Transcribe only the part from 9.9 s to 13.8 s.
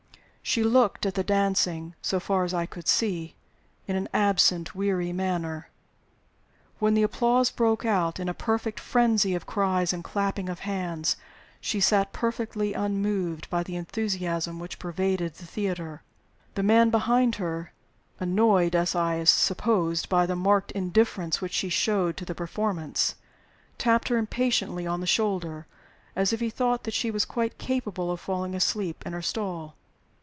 and clapping of hands, she sat perfectly unmoved by the